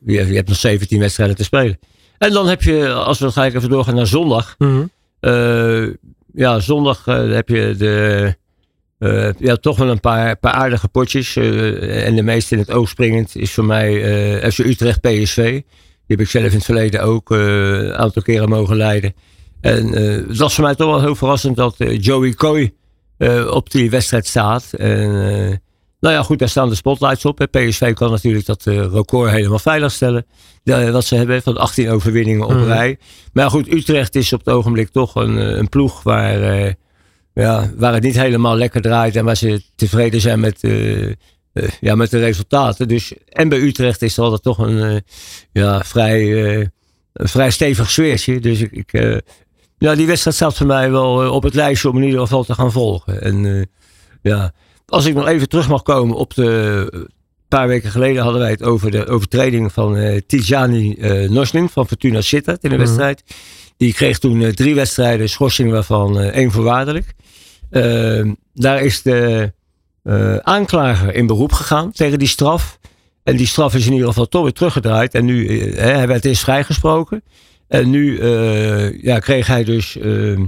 je, 0.06 0.34
hebt 0.34 0.48
nog 0.48 0.58
17 0.58 0.98
wedstrijden 0.98 1.36
te 1.36 1.44
spelen. 1.44 1.78
En 2.18 2.32
dan 2.32 2.48
heb 2.48 2.62
je, 2.62 2.92
als 2.92 3.18
we 3.18 3.32
gelijk 3.32 3.54
even 3.54 3.68
doorgaan 3.68 3.94
naar 3.94 4.06
zondag. 4.06 4.54
Mm 4.58 4.90
-hmm. 5.20 5.98
ja, 6.34 6.60
zondag 6.60 7.04
heb 7.04 7.48
je 7.48 7.74
de 7.78 8.34
uh, 8.98 9.28
ja, 9.38 9.56
toch 9.56 9.78
wel 9.78 9.88
een 9.88 10.00
paar, 10.00 10.36
paar 10.36 10.52
aardige 10.52 10.88
potjes. 10.88 11.36
Uh, 11.36 12.06
en 12.06 12.14
de 12.14 12.22
meeste 12.22 12.54
in 12.54 12.60
het 12.60 12.70
oog 12.70 12.88
springend 12.88 13.36
is 13.36 13.52
voor 13.52 13.64
mij 13.64 13.92
uh, 14.42 14.50
FC 14.50 14.58
Utrecht 14.58 15.00
PSV. 15.00 15.52
Die 16.06 16.16
heb 16.16 16.20
ik 16.20 16.28
zelf 16.28 16.44
in 16.46 16.52
het 16.52 16.64
verleden 16.64 17.02
ook 17.02 17.30
een 17.30 17.94
aantal 17.94 18.22
keren 18.22 18.48
mogen 18.48 18.76
leiden. 18.76 19.14
En 19.60 19.88
het 19.88 20.38
was 20.38 20.54
voor 20.54 20.64
mij 20.64 20.74
toch 20.74 20.90
wel 20.90 21.00
heel 21.00 21.14
verrassend 21.14 21.56
dat 21.56 21.74
Joey 21.78 22.34
Coy 22.34 22.72
op 23.50 23.70
die 23.70 23.90
wedstrijd 23.90 24.26
staat. 24.26 24.72
En 24.72 25.10
nou 26.00 26.14
ja, 26.14 26.22
goed, 26.22 26.38
daar 26.38 26.48
staan 26.48 26.68
de 26.68 26.74
spotlights 26.74 27.24
op. 27.24 27.46
PSV 27.50 27.92
kan 27.92 28.10
natuurlijk 28.10 28.46
dat 28.46 28.64
record 28.64 29.30
helemaal 29.30 29.58
veilig 29.58 29.92
stellen. 29.92 30.26
wat 30.64 31.04
ze 31.04 31.14
hebben 31.14 31.42
van 31.42 31.56
18 31.56 31.90
overwinningen 31.90 32.46
op 32.46 32.54
mm. 32.54 32.64
rij. 32.64 32.98
Maar 33.32 33.50
goed, 33.50 33.72
Utrecht 33.72 34.14
is 34.14 34.32
op 34.32 34.38
het 34.44 34.54
ogenblik 34.54 34.88
toch 34.88 35.14
een, 35.14 35.58
een 35.58 35.68
ploeg 35.68 36.02
waar 36.02 36.74
ja, 37.34 37.70
waar 37.76 37.92
het 37.92 38.02
niet 38.02 38.18
helemaal 38.18 38.56
lekker 38.56 38.80
draait 38.80 39.16
en 39.16 39.24
waar 39.24 39.36
ze 39.36 39.62
tevreden 39.76 40.20
zijn 40.20 40.40
met, 40.40 40.62
uh, 40.62 41.12
ja, 41.80 41.94
met 41.94 42.10
de 42.10 42.18
resultaten. 42.18 42.88
Dus, 42.88 43.12
en 43.28 43.48
bij 43.48 43.58
Utrecht 43.58 44.02
is 44.02 44.16
er 44.16 44.22
altijd 44.22 44.42
toch 44.42 44.58
een 44.58 44.92
uh, 44.92 44.96
ja, 45.52 45.84
vrij, 45.84 46.46
een 47.12 47.28
vrij 47.28 47.50
stevig 47.50 47.90
sfeertje. 47.90 48.40
Dus 48.40 48.60
ik, 48.60 48.72
ik 48.72 49.22
ja, 49.84 49.94
die 49.94 50.06
wedstrijd 50.06 50.36
staat 50.36 50.56
voor 50.56 50.66
mij 50.66 50.90
wel 50.90 51.30
op 51.30 51.42
het 51.42 51.54
lijstje 51.54 51.88
om 51.88 51.96
in 51.96 52.04
ieder 52.04 52.20
geval 52.20 52.44
te 52.44 52.54
gaan 52.54 52.72
volgen. 52.72 53.22
En 53.22 53.68
ja, 54.22 54.52
als 54.86 55.06
ik 55.06 55.14
nog 55.14 55.26
even 55.26 55.48
terug 55.48 55.68
mag 55.68 55.82
komen 55.82 56.16
op 56.16 56.34
de. 56.34 56.88
Een 56.92 57.60
paar 57.60 57.68
weken 57.68 57.90
geleden 57.90 58.22
hadden 58.22 58.40
wij 58.40 58.50
het 58.50 58.62
over 58.62 58.90
de 58.90 59.06
overtreding 59.06 59.72
van 59.72 60.22
Tijani 60.26 60.94
uh, 60.98 61.66
van 61.66 61.86
Fortuna 61.86 62.20
Sittard 62.20 62.62
in 62.62 62.70
de 62.70 62.76
mhm. 62.76 62.84
wedstrijd. 62.84 63.22
Die 63.76 63.92
kreeg 63.92 64.18
toen 64.18 64.54
drie 64.54 64.74
wedstrijden 64.74 65.28
schorsing, 65.28 65.70
waarvan 65.70 66.20
één 66.20 66.50
voorwaardelijk. 66.50 67.14
Uh, 67.70 68.32
daar 68.54 68.82
is 68.82 69.02
de 69.02 69.52
uh, 70.04 70.36
aanklager 70.36 71.14
in 71.14 71.26
beroep 71.26 71.52
gegaan 71.52 71.92
tegen 71.92 72.18
die 72.18 72.28
straf. 72.28 72.78
En 73.22 73.36
die 73.36 73.46
straf 73.46 73.74
is 73.74 73.86
in 73.86 73.92
ieder 73.92 74.08
geval 74.08 74.28
toch 74.28 74.42
weer 74.42 74.52
teruggedraaid. 74.52 75.14
En 75.14 75.24
nu 75.24 75.48
uh, 75.48 75.76
hij 75.76 76.06
werd 76.06 76.24
eerst 76.24 76.42
vrijgesproken. 76.42 77.22
En 77.68 77.90
nu 77.90 78.18
uh, 78.18 79.02
ja, 79.02 79.18
kreeg 79.18 79.46
hij 79.46 79.64
dus 79.64 79.96
ehm, 79.98 80.44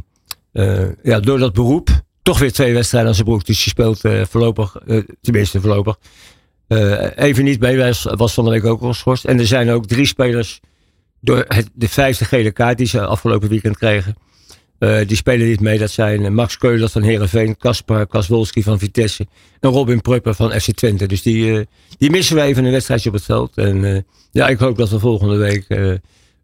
ja, 1.02 1.20
door 1.20 1.38
dat 1.38 1.52
beroep 1.52 1.88
toch 2.22 2.38
weer 2.38 2.52
twee 2.52 2.72
wedstrijden 2.72 3.08
aan 3.08 3.14
zijn 3.14 3.26
broek. 3.26 3.44
Dus 3.44 3.64
je 3.64 3.70
speelt 3.70 4.00
voorlopig, 4.30 4.76
tenminste 5.20 5.60
voorlopig, 5.60 5.98
even 7.16 7.44
niet 7.44 7.58
bij. 7.58 7.78
Was, 7.78 8.06
was 8.10 8.34
van 8.34 8.44
de 8.44 8.50
week 8.50 8.64
ook 8.64 8.80
al 8.80 8.88
geschorst. 8.88 9.24
En 9.24 9.38
er 9.38 9.46
zijn 9.46 9.70
ook 9.70 9.86
drie 9.86 10.06
spelers 10.06 10.60
door 11.20 11.44
het, 11.48 11.70
de 11.74 11.88
vijfde 11.88 12.24
gele 12.24 12.50
kaart 12.50 12.78
die 12.78 12.86
ze 12.86 13.06
afgelopen 13.06 13.48
weekend 13.48 13.78
kregen 13.78 14.16
die 14.78 15.16
spelen 15.16 15.46
niet 15.46 15.60
mee. 15.60 15.78
Dat 15.78 15.90
zijn 15.90 16.34
Max 16.34 16.58
Keulers 16.58 16.92
van 16.92 17.02
Herenveen, 17.02 17.56
Kaspar 17.56 18.06
Kaswolski 18.06 18.62
van 18.62 18.78
Vitesse 18.78 19.26
en 19.60 19.70
Robin 19.70 20.00
Prupper 20.00 20.34
van 20.34 20.50
FC 20.50 20.70
Twente. 20.70 21.06
Dus 21.06 21.22
die, 21.22 21.66
die 21.98 22.10
missen 22.10 22.36
we 22.36 22.42
even 22.42 22.64
een 22.64 22.72
wedstrijdje 22.72 23.08
op 23.08 23.14
het 23.14 23.24
veld. 23.24 23.56
En 23.56 24.06
ja, 24.30 24.48
ik 24.48 24.58
hoop 24.58 24.76
dat 24.76 24.90
we 24.90 24.98
volgende 24.98 25.36
week 25.36 25.66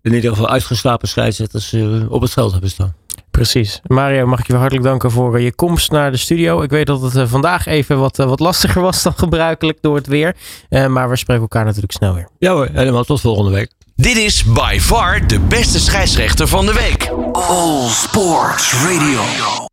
in 0.03 0.15
ieder 0.15 0.31
geval 0.31 0.49
uitgeslapen 0.49 1.09
scheidsrechters 1.09 1.75
op 2.09 2.21
het 2.21 2.31
veld 2.33 2.53
hebben 2.53 2.71
staan. 2.71 2.95
Precies. 3.31 3.81
Mario, 3.87 4.27
mag 4.27 4.39
ik 4.41 4.47
je 4.47 4.55
hartelijk 4.55 4.85
danken 4.85 5.11
voor 5.11 5.41
je 5.41 5.53
komst 5.53 5.91
naar 5.91 6.11
de 6.11 6.17
studio. 6.17 6.63
Ik 6.63 6.71
weet 6.71 6.87
dat 6.87 7.13
het 7.13 7.29
vandaag 7.29 7.67
even 7.67 7.99
wat, 7.99 8.17
wat 8.17 8.41
lastiger 8.41 8.83
was 8.83 9.03
dan 9.03 9.15
gebruikelijk 9.17 9.79
door 9.81 9.97
het 9.97 10.07
weer. 10.07 10.37
maar 10.89 11.09
we 11.09 11.17
spreken 11.17 11.43
elkaar 11.43 11.65
natuurlijk 11.65 11.93
snel 11.93 12.15
weer. 12.15 12.29
Ja 12.39 12.53
hoor, 12.53 12.69
helemaal 12.73 13.05
tot 13.05 13.21
volgende 13.21 13.51
week. 13.51 13.71
Dit 13.97 14.17
is 14.17 14.45
by 14.45 14.79
far 14.81 15.27
de 15.27 15.41
beste 15.41 15.81
scheidsrechter 15.81 16.49
van 16.49 16.67
de 16.67 16.73
week. 16.73 17.13
All 17.33 17.89
Sports 17.89 18.73
Radio. 18.73 19.71